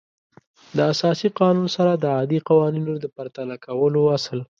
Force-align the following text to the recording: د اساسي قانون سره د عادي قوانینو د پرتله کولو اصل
د 0.77 0.79
اساسي 0.93 1.27
قانون 1.39 1.67
سره 1.77 1.91
د 1.95 2.05
عادي 2.15 2.39
قوانینو 2.49 2.93
د 2.99 3.05
پرتله 3.15 3.55
کولو 3.65 4.01
اصل 4.17 4.39